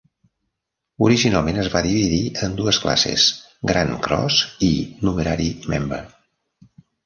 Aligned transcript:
Originalment 1.07 1.59
es 1.63 1.69
va 1.73 1.81
dividir 1.89 2.23
en 2.49 2.57
dues 2.61 2.81
classes: 2.87 3.27
"Grand 3.75 3.95
Cross" 4.09 4.41
i 4.73 4.73
"Numerary 5.07 5.55
Member". 5.77 6.05